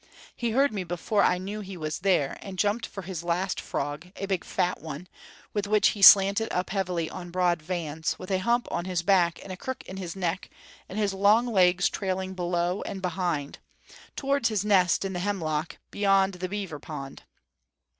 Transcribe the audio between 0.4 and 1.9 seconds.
heard me before I knew he